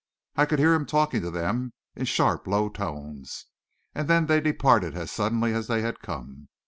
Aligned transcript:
I 0.35 0.47
could 0.47 0.57
hear 0.57 0.73
him 0.73 0.87
talking 0.87 1.21
to 1.21 1.29
them 1.29 1.73
in 1.95 2.05
sharp, 2.07 2.47
low 2.47 2.69
tones, 2.69 3.45
and 3.93 4.07
then 4.07 4.25
they 4.25 4.41
departed 4.41 4.97
as 4.97 5.11
suddenly 5.11 5.53
as 5.53 5.67
they 5.67 5.83
had 5.83 5.99
come. 5.99 6.49